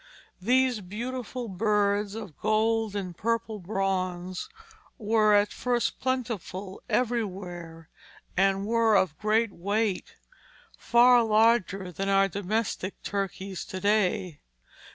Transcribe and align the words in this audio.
These 0.41 0.81
beautiful 0.81 1.47
birds 1.47 2.15
of 2.15 2.35
gold 2.39 2.95
and 2.95 3.15
purple 3.15 3.59
bronze 3.59 4.49
were 4.97 5.35
at 5.35 5.53
first 5.53 5.99
plentiful 5.99 6.81
everywhere, 6.89 7.87
and 8.35 8.65
were 8.65 8.95
of 8.95 9.19
great 9.19 9.51
weight, 9.53 10.15
far 10.75 11.23
larger 11.23 11.91
than 11.91 12.09
our 12.09 12.27
domestic 12.27 12.99
turkeys 13.03 13.63
to 13.65 13.79
day. 13.79 14.39